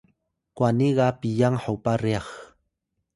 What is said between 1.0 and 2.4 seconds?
piyang hopa ryax